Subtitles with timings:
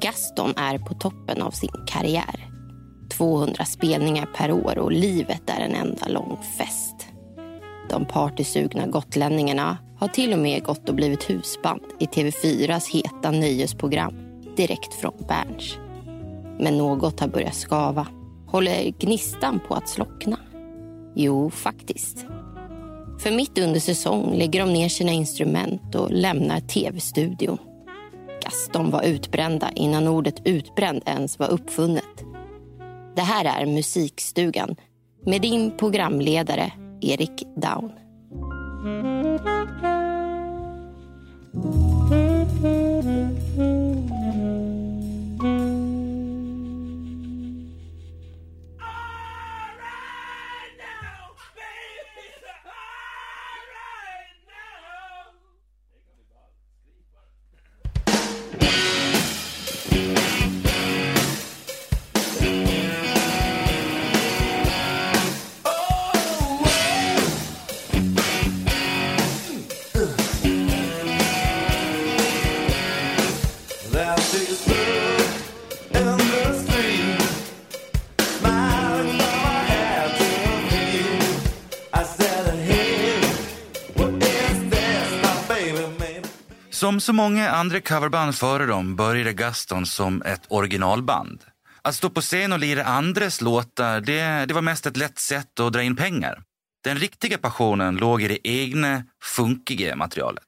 [0.00, 2.50] Gaston är på toppen av sin karriär.
[3.10, 7.06] 200 spelningar per år och livet är en enda lång fest.
[7.90, 14.14] De partysugna gotlänningarna har till och med gått och blivit husband i TV4s heta nöjesprogram
[14.56, 15.78] direkt från Berns.
[16.58, 18.06] Men något har börjat skava.
[18.46, 20.36] Håller gnistan på att slockna?
[21.14, 22.26] Jo, faktiskt.
[23.18, 27.58] För mitt under säsong lägger de ner sina instrument och lämnar tv-studion.
[28.44, 32.24] Gaston var utbrända innan ordet utbränd ens var uppfunnet.
[33.16, 34.76] Det här är Musikstugan
[35.26, 37.99] med din programledare Erik Down.
[87.00, 91.42] Som så många andra coverband före dem började Gaston som ett originalband.
[91.82, 95.60] Att stå på scen och lira andres låtar, det, det var mest ett lätt sätt
[95.60, 96.42] att dra in pengar.
[96.84, 100.44] Den riktiga passionen låg i det egna, funkiga materialet.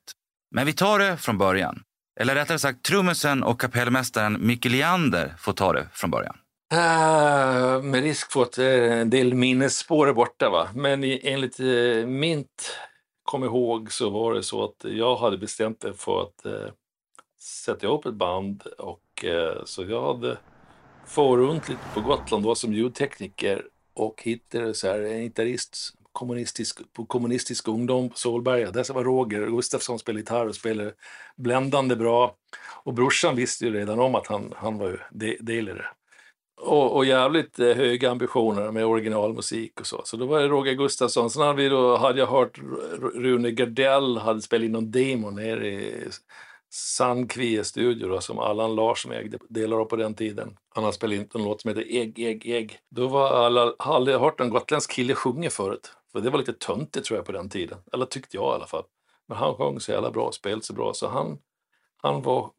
[0.55, 1.83] Men vi tar det från början.
[2.20, 6.36] Eller rättare sagt, trummisen och kapellmästaren Micke Leander får ta det från början.
[6.75, 10.50] Uh, med risk för att en del minnesspår är borta.
[10.50, 10.69] Va?
[10.75, 12.78] Men enligt eh, uh, mitt
[13.23, 16.73] kom ihåg så var det så att jag hade bestämt mig för att eh,
[17.41, 18.63] sätta ihop ett band.
[18.79, 20.39] och eh, Så jag hade
[21.07, 26.80] farit runt lite på Gotland var som ljudtekniker och hittade så här, en gitarrist kommunistisk,
[26.92, 28.70] på kommunistisk ungdom på Solberga.
[28.70, 30.95] Där var Roger Gustafsson spelade gitarr och spelade
[31.36, 32.36] bländande bra.
[32.85, 35.86] Och brorsan visste ju redan om att han, han var ju delare.
[36.61, 40.02] Och, och jävligt eh, höga ambitioner med originalmusik och så.
[40.05, 41.30] Så då var det Roger Gustafsson.
[41.30, 42.58] Sen hade, vi då, hade jag hört
[43.14, 46.08] Rune Gardell hade spelat in någon demo nere i
[46.70, 50.57] Sandkvie studio då, som Allan Larsson ägde delar av på den tiden.
[50.74, 52.79] Han har spelat in en låt som heter Ägg, ägg, ägg.
[52.90, 55.92] Då var alla, aldrig hört en gotländsk kille sjunga förut.
[56.13, 57.79] För det var lite töntigt tror jag på den tiden.
[57.92, 58.84] Eller tyckte jag i alla fall.
[59.29, 61.39] Men han sjöng så jävla bra, spelade så bra så han,
[61.96, 62.51] han var,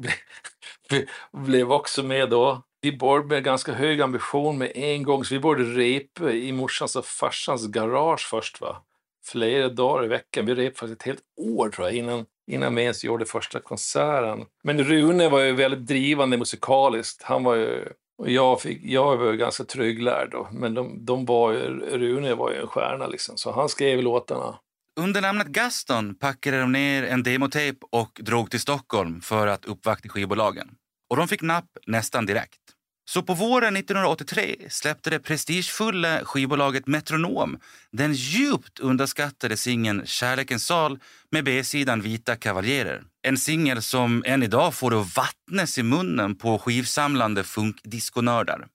[1.45, 2.61] blev också med då.
[2.83, 6.95] Vi började med ganska hög ambition med en gång, så vi började repa i morsans
[6.95, 8.61] och farsans garage först.
[8.61, 8.83] va.
[9.25, 10.45] Flera dagar i veckan.
[10.45, 14.45] Vi repade faktiskt ett helt år tror jag innan, innan vi ens gjorde första konserten.
[14.63, 17.23] Men Rune var ju väldigt drivande musikaliskt.
[17.23, 17.85] Han var ju
[18.17, 22.51] och jag, fick, jag var ganska trygglärd då, men de, de var ju, Rune var
[22.51, 24.59] ju en stjärna liksom, så han skrev låtarna.
[24.99, 30.09] Under namnet Gaston packade de ner en demotape och drog till Stockholm för att uppvakta
[30.09, 30.67] skivbolagen.
[31.09, 32.62] Och de fick napp nästan direkt.
[33.05, 37.59] Så på våren 1983 släppte det prestigefulla skivbolaget Metronom
[37.91, 40.99] den djupt underskattade singeln Kärlekens sal
[41.31, 43.03] med B-sidan Vita kavaljerer.
[43.21, 48.67] En singel som än idag får det vattnas i munnen på skivsamlande funkdiskonördar.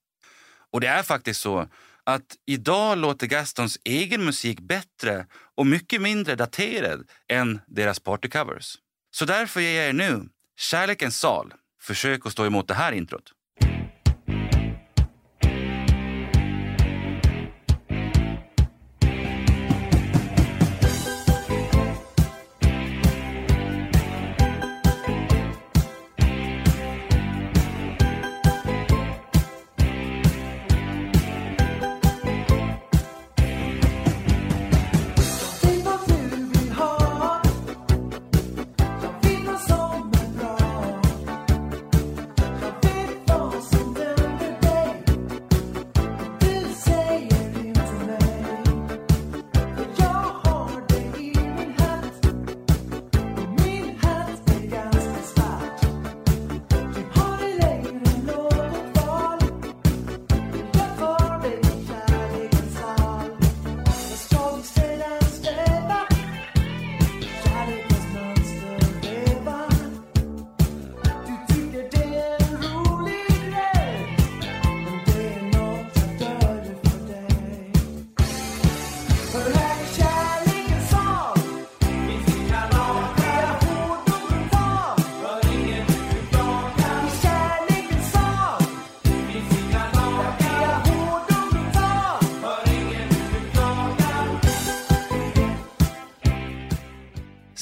[0.72, 1.68] Och det är faktiskt så
[2.04, 8.76] att idag låter Gastons egen musik bättre och mycket mindre daterad än deras partycovers.
[9.10, 11.54] Så därför ger jag er nu Kärlekens sal.
[11.80, 13.32] Försök att stå emot det här introt.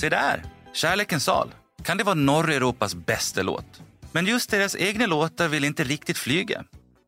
[0.07, 0.43] Se där!
[0.73, 1.55] Kärlekens sal.
[1.83, 3.83] Kan det vara norra Europas bästa låt?
[4.13, 6.65] Men just deras egna låtar vill inte riktigt flyga.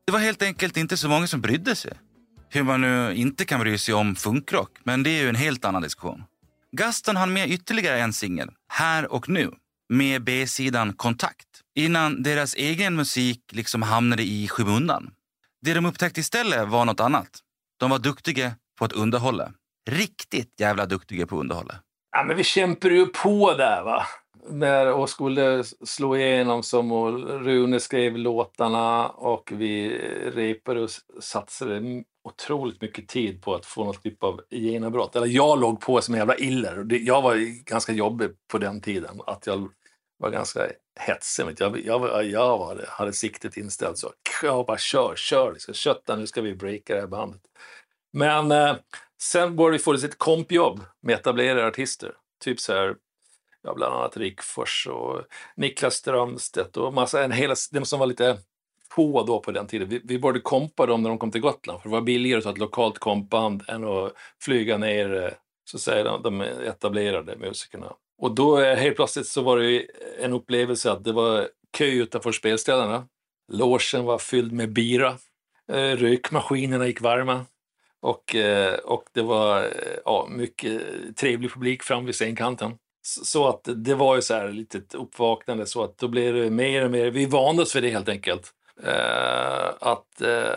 [0.07, 1.93] Det var helt enkelt inte så många som brydde sig.
[2.49, 5.65] Hur man nu inte kan bry sig om funkrock, men det är ju en helt
[5.65, 6.25] annan diskussion.
[6.73, 9.51] Gaston hann med ytterligare en singel, Här och nu,
[9.89, 15.11] med B-sidan Kontakt, innan deras egen musik liksom hamnade i skymundan.
[15.63, 17.31] Det de upptäckte istället var något annat.
[17.81, 19.53] De var duktiga på att underhålla.
[19.91, 21.75] Riktigt jävla duktiga på att underhålla.
[22.13, 24.07] Ja, men vi kämpade ju på där va.
[24.51, 27.13] När och skulle slå igenom som och
[27.45, 29.99] Rune skrev låtarna och vi
[30.35, 30.91] repade och
[31.21, 35.17] satsade otroligt mycket tid på att få något typ av genombrott.
[35.17, 36.87] Eller jag låg på som en jävla iller.
[36.91, 39.21] Jag var ganska jobbig på den tiden.
[39.27, 39.69] Att jag
[40.19, 40.61] var ganska
[41.01, 41.45] hetsig.
[41.59, 44.13] Jag, jag, jag var, hade siktet inställt så.
[44.43, 45.75] Jag bara kör, kör, liksom.
[45.75, 47.41] kötta, nu ska vi breaka det här bandet.
[48.13, 48.77] Men eh,
[49.21, 52.15] sen började vi få ett kompjobb med etablerade artister.
[52.41, 52.97] Typ så här,
[53.63, 55.23] ja, bland annat Rickfors och
[55.57, 58.39] Niklas Strömstedt och massa, en hela, de som var lite
[58.95, 59.89] på då på den tiden.
[59.89, 62.45] Vi, vi började kompa dem när de kom till Gotland, för det var billigare att
[62.45, 65.31] ha ett lokalt kompband än att flyga ner eh,
[65.65, 67.93] så att säga, de, de etablerade musikerna.
[68.19, 69.87] Och då eh, helt plötsligt så var det
[70.19, 73.09] en upplevelse att det var kö utanför spelställena.
[73.53, 75.17] Logen var fylld med bira.
[75.73, 77.47] Eh, rökmaskinerna gick varma.
[78.03, 79.69] Och, eh, och det var eh,
[80.05, 80.83] ja, mycket
[81.17, 82.75] trevlig publik fram vid scenkanten.
[83.03, 86.85] Så att det var ju så här litet uppvaknande så att då blev det mer
[86.85, 88.53] och mer, vi vande oss vid det helt enkelt.
[88.83, 90.55] Eh, att eh,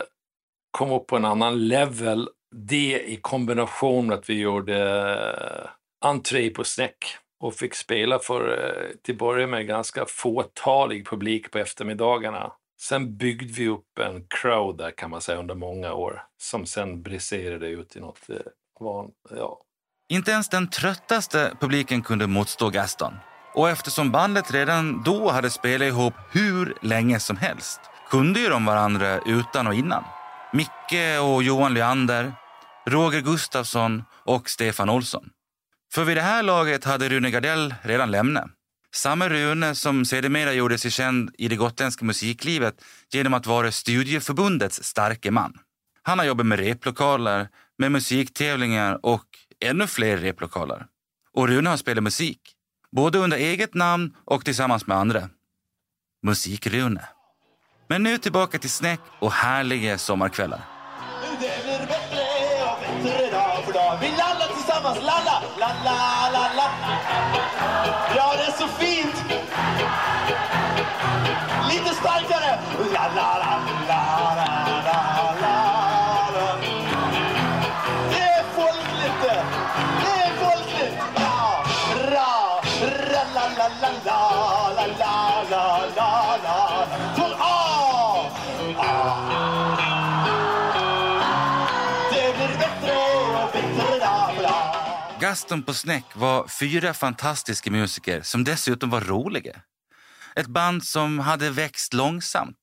[0.70, 4.78] komma upp på en annan level, det i kombination med att vi gjorde
[5.64, 5.70] eh,
[6.08, 7.04] entré på Snäck
[7.40, 12.52] och fick spela för, eh, till början med, ganska fåtalig publik på eftermiddagarna.
[12.88, 17.02] Sen byggde vi upp en crowd där kan man säga under många år som sen
[17.02, 18.36] briserade ut i något eh,
[18.80, 19.58] van, ja,
[20.12, 23.14] inte ens den tröttaste publiken kunde motstå Gaston.
[23.54, 27.80] Och eftersom bandet redan då hade spelat ihop hur länge som helst
[28.10, 30.04] kunde ju de varandra utan och innan.
[30.52, 32.32] Micke och Johan Leander,
[32.86, 35.30] Roger Gustafsson och Stefan Olsson.
[35.92, 38.50] För vid det här laget hade Rune Gardell redan lämnat.
[38.94, 44.82] Samme Rune som sedermera gjorde sig känd i det gotländska musiklivet genom att vara studieförbundets
[44.82, 45.58] starke man.
[46.02, 47.48] Han har jobbat med replokaler,
[47.78, 49.24] med musiktävlingar och
[49.60, 50.86] ännu fler replokaler.
[51.34, 52.40] Och Rune har spelat musik,
[52.96, 55.28] både under eget namn och tillsammans med andra.
[56.22, 57.08] Musik-Rune.
[57.88, 60.60] Men nu tillbaka till snäck och härliga sommarkvällar.
[61.40, 62.22] Det blir bättre
[62.72, 63.98] och bättre dag för dag.
[64.00, 64.98] Vi lallar tillsammans,
[65.84, 66.70] la, la, la.
[68.16, 69.21] Ja, det är så fint.
[95.32, 99.60] Gaston på Snäck var fyra fantastiska musiker som dessutom var roliga.
[100.36, 102.58] Ett band som hade växt långsamt.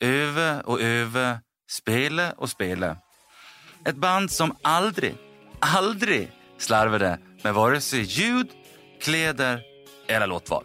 [0.00, 1.38] Öva och öva,
[1.70, 2.96] spela och spela.
[3.86, 5.16] Ett band som aldrig,
[5.60, 8.48] aldrig slarvade med vare sig ljud,
[9.02, 9.62] kläder
[10.08, 10.64] eller låtval.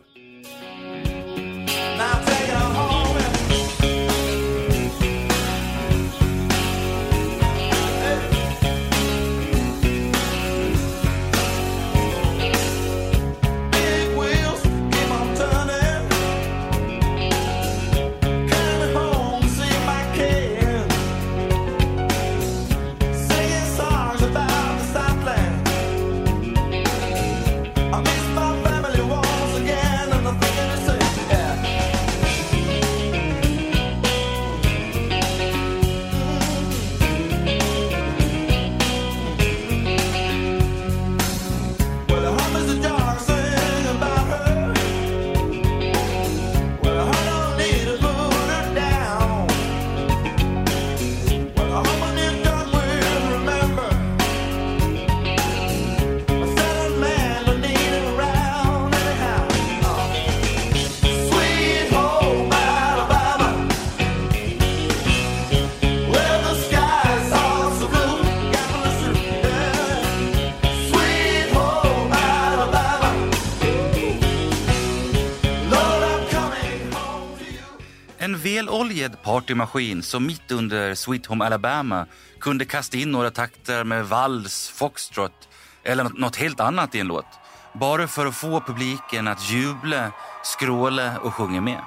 [78.80, 82.06] Oljed partymaskin som mitt under Sweet Home Alabama
[82.40, 85.50] kunde kasta in några takter med vals, foxtrot
[85.84, 87.26] eller något- något helt annat i en låt
[87.74, 90.12] bara för att få publiken att jubla,
[90.44, 91.82] skråla och sjunga med.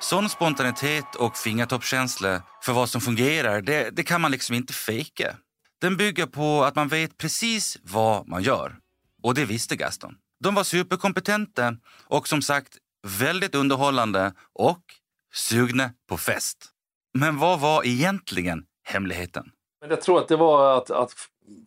[0.00, 5.36] Sån spontanitet och fingertoppskänsla för vad som fungerar, det, det kan man liksom inte fejka.
[5.80, 8.76] Den bygger på att man vet precis vad man gör.
[9.22, 10.14] Och det visste Gaston.
[10.44, 11.74] De var superkompetenta
[12.06, 12.72] och som sagt
[13.06, 14.80] väldigt underhållande och
[15.36, 16.56] sugna på fest.
[17.18, 19.50] Men vad var egentligen hemligheten?
[19.80, 21.14] Men jag tror att det var att, att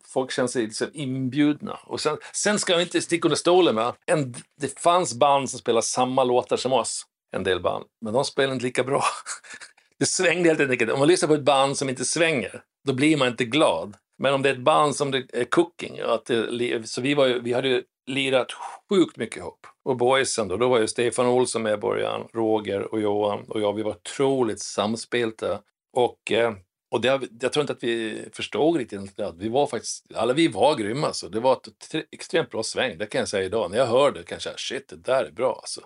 [0.04, 1.78] folk kände sig liksom inbjudna.
[1.84, 5.58] Och sen, sen ska vi inte sticka under stolen med en, det fanns band som
[5.58, 9.04] spelade samma låtar som oss, en del band, men de spelade inte lika bra.
[9.98, 10.92] Det svängde helt enkelt.
[10.92, 13.96] Om man lyssnar på ett band som inte svänger, då blir man inte glad.
[14.22, 17.26] Men om det är ett band som det är cooking, att det, så vi, var
[17.26, 18.52] ju, vi hade ju lirat
[18.88, 19.66] sjukt mycket ihop.
[19.84, 23.60] Och boysen då, då var ju Stefan Olsson med i början, Roger och Johan och
[23.60, 25.60] jag, vi var otroligt samspelta.
[25.92, 26.52] Och, eh,
[26.90, 30.48] och det, jag tror inte att vi förstod riktigt att Vi var faktiskt, alla vi
[30.48, 31.28] var grymma alltså.
[31.28, 33.70] Det var ett extremt bra sväng, det kan jag säga idag.
[33.70, 35.80] När jag hör det kan jag shit, det där är bra alltså.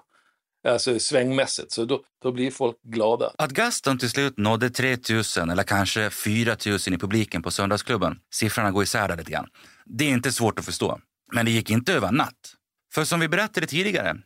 [0.69, 3.33] Alltså svängmässigt, så då, då blir folk glada.
[3.39, 4.97] Att Gaston till slut nådde 3
[5.37, 9.49] 000 eller kanske 4 000 i publiken på söndagsklubben, siffrorna går isär där lite grann.
[9.85, 10.99] Det är inte svårt att förstå.
[11.33, 12.55] Men det gick inte över natt.
[12.95, 14.17] För som vi berättade tidigare,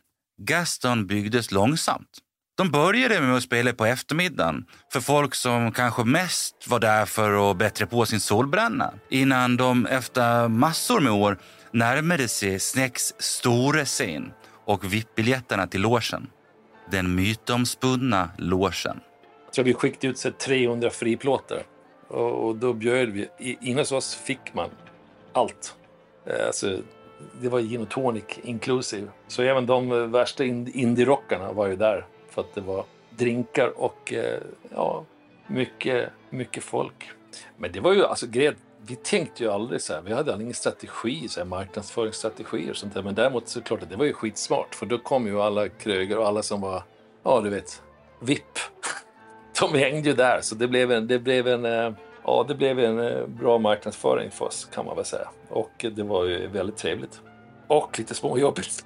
[0.41, 2.09] Gaston byggdes långsamt.
[2.57, 7.51] De började med att spela på eftermiddagen för folk som kanske mest var där för
[7.51, 11.37] att bättre på sin solbränna innan de efter massor med år
[11.73, 14.31] närmade sig Snäcks stora scen
[14.69, 16.27] och VIP-biljetterna till logen.
[16.91, 18.99] Den mytomspunna logen.
[19.45, 21.63] Jag tror vi skickade ut 300 friplåtar
[22.07, 23.27] och då bjöd vi.
[23.61, 24.69] Innan hos oss fick man
[25.33, 25.75] allt.
[26.25, 26.77] Eh, alltså,
[27.41, 29.07] det var gin och tonic inclusive.
[29.27, 34.39] Så även de värsta indie-rockarna var ju där för att det var drinkar och eh,
[34.75, 35.05] ja,
[35.47, 37.11] mycket, mycket folk.
[37.57, 38.55] Men det var ju alltså grejen,
[38.87, 42.93] vi tänkte ju aldrig så här, vi hade ingen strategi, så här, marknadsföringsstrategier och sånt
[42.93, 43.03] där.
[43.03, 46.17] Men däremot så klart att det var ju skitsmart för då kom ju alla kröger
[46.17, 46.83] och alla som var,
[47.23, 47.81] ja du vet,
[48.19, 48.59] VIP.
[49.59, 51.93] De hängde ju där så det blev en, det blev en eh,
[52.23, 55.27] ja, det blev en eh, bra marknadsföring för oss kan man väl säga.
[55.49, 57.21] Och det var ju väldigt trevligt.
[57.67, 58.85] Och lite småjobbigt.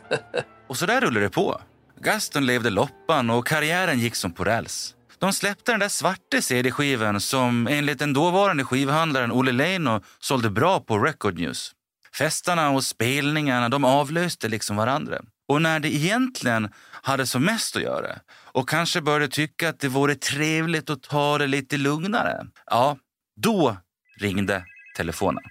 [0.66, 1.60] och så där rullade det på.
[2.00, 4.94] Gaston levde loppan och karriären gick som på räls.
[5.18, 10.80] De släppte den där svarta CD-skivan som enligt den dåvarande skivhandlaren Olle Leino sålde bra
[10.80, 11.72] på Record News.
[12.14, 15.20] Festarna och spelningarna de avlöste liksom varandra.
[15.48, 16.68] Och när det egentligen
[17.02, 18.18] hade som mest att göra
[18.52, 22.96] och kanske började tycka att det vore trevligt att ta det lite lugnare, ja,
[23.36, 23.76] då
[24.20, 24.64] ringde
[24.96, 25.42] telefonen.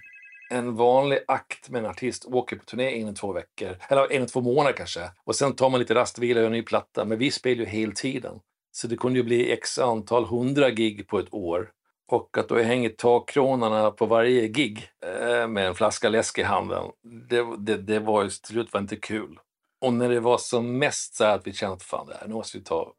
[0.50, 4.40] En vanlig akt med en artist åker på turné en två veckor, eller en två
[4.40, 5.10] månader kanske.
[5.24, 7.04] Och sen tar man lite rastvila och gör en ny platta.
[7.04, 8.34] Men vi spelar ju hela tiden.
[8.76, 11.70] Så det kunde ju bli x antal hundra gig på ett år.
[12.08, 16.84] Och att då hänger takkronarna på varje gig eh, med en flaska läsk i handen,
[17.28, 19.38] det, det, det var ju till slut var inte kul.
[19.80, 22.34] Och när det var som mest så att vi kände att fan, det här, nu
[22.34, 22.92] måste vi ta,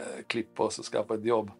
[0.00, 1.50] eh, klippa oss och skaffa ett jobb.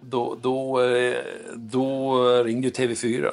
[0.00, 3.30] Då, då, eh, då ringde TV4.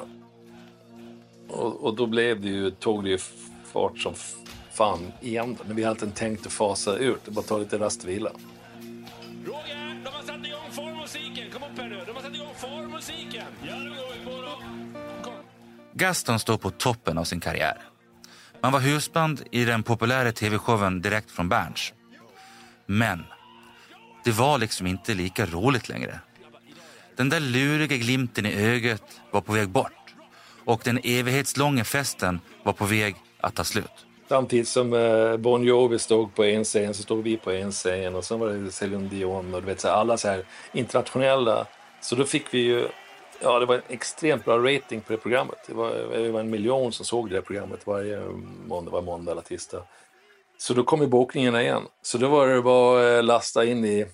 [1.48, 3.18] Och, och, då blev det ju, tog det ju
[3.64, 4.14] fart som
[4.72, 5.56] fan igen.
[5.66, 8.30] Men vi hade inte tänkt att fasa ut, bara ta lite rastvila.
[15.96, 17.78] Gaston står på toppen av sin karriär.
[18.60, 21.92] Man var husband i den populära tv-showen Direkt från Berns.
[22.86, 23.24] Men
[24.24, 26.20] det var liksom inte lika roligt längre.
[27.16, 30.14] Den där luriga glimten i ögat var på väg bort
[30.64, 34.06] och den evighetslånga festen var på väg att ta slut.
[34.28, 38.14] Samtidigt som eh, Bon Jovi stod på en scen så stod vi på en scen
[38.14, 41.66] och sen var det Céline Dion och du vet, så alla så här internationella.
[42.00, 42.88] Så då fick vi ju
[43.40, 45.58] Ja, det var en extremt bra rating på det programmet.
[45.66, 48.20] Det var, det var en miljon som såg det programmet varje
[48.66, 49.82] måndag, var måndag eller tisdag.
[50.58, 51.82] Så då kom ju bokningarna igen.
[52.02, 54.06] Så då var det bara att lasta in i,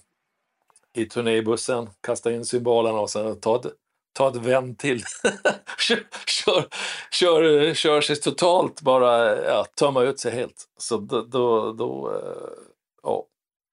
[0.96, 3.72] i turnébussen, kasta in symbolerna och sen ta ett,
[4.12, 5.02] ta ett vänd till.
[5.78, 6.68] kör, kör,
[7.10, 10.68] kör, kör sig totalt, bara ja, tömma ut sig helt.
[10.78, 12.64] Så då, då, då, eh,
[13.02, 13.26] ja,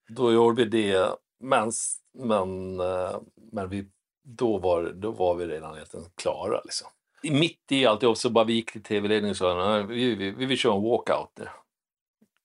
[0.09, 1.15] då gjorde vi det.
[1.39, 1.71] Men,
[2.17, 3.19] men, eh,
[3.51, 3.85] men vi
[4.27, 6.61] då var, då var vi redan egentligen klara.
[6.63, 6.87] Liksom.
[7.23, 10.57] Mitt i alltihop så bara vi gick till tv-ledningen och sa vi, vi, vi vill
[10.57, 11.47] köra en walkout nu.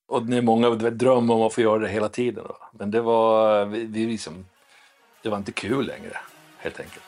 [0.08, 2.44] Och det är många drömmer om att få göra det hela tiden.
[2.48, 2.56] Då.
[2.72, 4.46] Men det var, vi, vi liksom,
[5.22, 6.16] det var inte kul längre,
[6.58, 7.04] helt enkelt.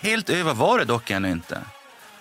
[0.00, 1.60] Helt över var det dock ännu inte.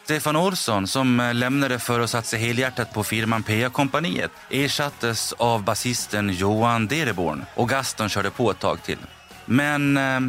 [0.03, 6.87] Stefan Olsson, som lämnade för att satsa helhjärtat på firman PA-kompaniet ersattes av basisten Johan
[6.87, 8.97] Dereborn och Gaston körde på ett tag till.
[9.45, 10.19] Men eh,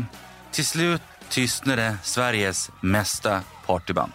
[0.50, 4.12] till slut tystnade Sveriges mesta partyband.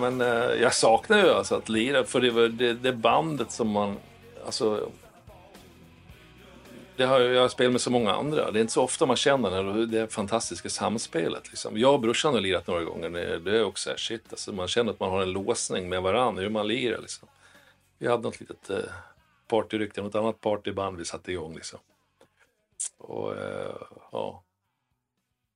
[0.00, 3.70] Men, eh, jag saknar ju alltså att lira, för det var det, det bandet som
[3.70, 3.96] man...
[4.44, 4.90] Alltså,
[6.96, 8.50] det har, jag har spelat med så många andra.
[8.50, 11.48] Det är inte så ofta man känner det, det fantastiska samspelet.
[11.48, 11.78] Liksom.
[11.78, 13.10] Jag och brorsan har lirat några gånger.
[13.10, 16.02] Det, det är också här, shit, alltså, man känner att man har en låsning med
[16.02, 17.00] varandra, hur man lirar.
[17.00, 17.28] Liksom.
[17.98, 18.78] Vi hade något litet eh,
[19.48, 21.54] partyrykte, något annat partyband vi satte igång.
[21.54, 21.78] Liksom.
[22.98, 23.76] Och, eh,
[24.12, 24.42] ja.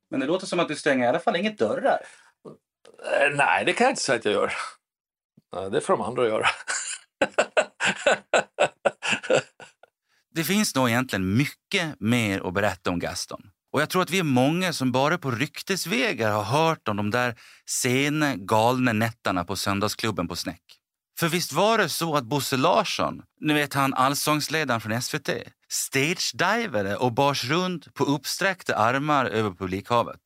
[0.09, 2.01] Men det låter som att du stänger i alla fall inget dörrar.
[3.05, 4.53] Eh, nej, det kan jag inte säga att jag gör.
[5.71, 6.47] Det får de andra göra.
[10.35, 13.41] Det finns nog egentligen mycket mer att berätta om Gaston.
[13.73, 17.11] Och jag tror att vi är många som bara på ryktesvägar har hört om de
[17.11, 17.35] där
[17.67, 20.63] sena, galna nätterna på söndagsklubben på Snäck.
[21.19, 25.31] För visst var det så att Bosse Larsson, ni vet han allsångsledaren från SVT,
[25.69, 30.21] stagedivade och bars runt på uppsträckta armar över publikhavet.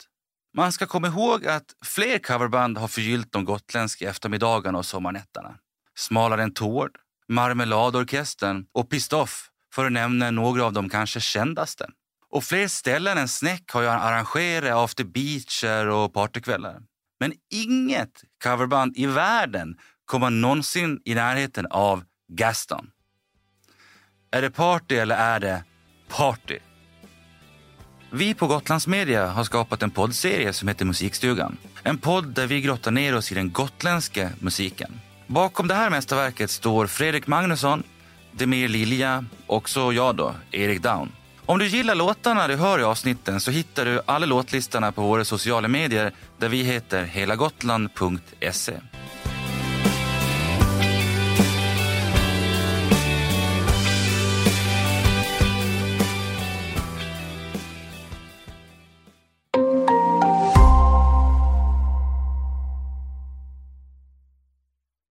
[0.59, 5.55] Man ska komma ihåg att fler coverband har förgyllt de gotländska eftermiddagarna och sommarnätterna.
[5.97, 6.91] Smalare än Tord,
[7.29, 11.87] Marmeladorkestern och Pistoff för att nämna några av de kanske kändaste.
[12.31, 16.81] Och fler ställen än Snäck har ju arrangerat after beacher och partykvällar.
[17.21, 22.91] Men inget coverband i världen kommer någonsin i närheten av Gaston.
[24.31, 25.65] Är det party eller är det
[26.09, 26.59] party?
[28.11, 31.57] Vi på Gotlandsmedia har skapat en poddserie som heter Musikstugan.
[31.83, 35.01] En podd där vi grottar ner oss i den gotländska musiken.
[35.27, 37.83] Bakom det här mästerverket står Fredrik Magnusson,
[38.33, 41.13] Demir Lilja och så jag då, Erik Down.
[41.47, 45.25] Om du gillar låtarna du hör i avsnitten så hittar du alla låtlistorna på våra
[45.25, 48.73] sociala medier där vi heter helagotland.se.